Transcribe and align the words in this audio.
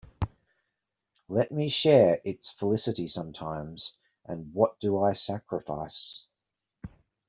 Let 1.29 1.51
me 1.51 1.69
share 1.69 2.21
its 2.25 2.49
felicity 2.49 3.07
sometimes, 3.07 3.93
and 4.25 4.51
what 4.51 4.79
do 4.79 4.99
I 4.99 5.13
sacrifice? 5.13 6.25